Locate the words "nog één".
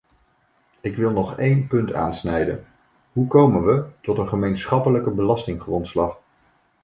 1.11-1.67